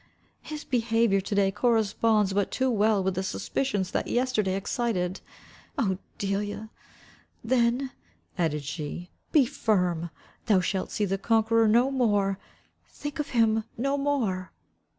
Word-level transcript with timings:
His 0.41 0.63
behaviour 0.63 1.21
today 1.21 1.51
corresponds 1.51 2.33
but 2.33 2.49
too 2.49 2.71
well 2.71 3.03
with 3.03 3.13
the 3.13 3.21
suspicions 3.21 3.91
that 3.91 4.07
yesterday 4.07 4.55
excited. 4.55 5.21
Oh, 5.77 5.99
Delia! 6.17 6.71
then," 7.43 7.91
added 8.35 8.63
she, 8.63 9.11
"be 9.31 9.45
firm. 9.45 10.09
Thou 10.47 10.59
shalt 10.59 10.89
see 10.89 11.05
the 11.05 11.19
conqueror 11.19 11.67
no 11.67 11.91
more. 11.91 12.39
Think 12.89 13.19
of 13.19 13.29
him 13.37 13.63
no 13.77 13.95
more." 13.95 14.51